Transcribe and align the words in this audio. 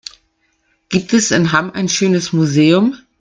Gibt 0.89 1.13
es 1.13 1.29
in 1.29 1.51
Hamm 1.51 1.69
ein 1.75 1.87
schönes 1.87 2.33
Museum? 2.33 2.95